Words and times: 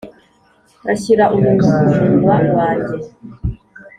ashyira 0.91 1.25
umunwa 1.35 1.75
ku 1.93 1.99
munwa 2.09 2.35
wanjye 2.55 2.95